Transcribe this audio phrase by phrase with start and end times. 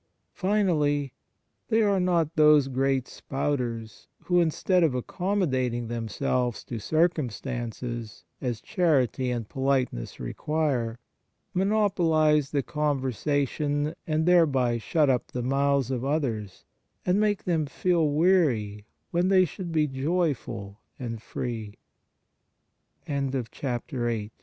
[0.33, 1.13] Finally,
[1.67, 9.29] they are not those great spouters who, instead of accommodating themselves to circumstances as charity
[9.29, 10.97] and politeness require,
[11.53, 16.65] monopolize the conversa tion, and thereby shut up the mouths of others
[17.05, 21.37] and make them feel weary when they should be joyful and f